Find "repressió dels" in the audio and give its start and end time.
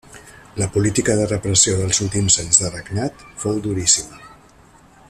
1.31-2.01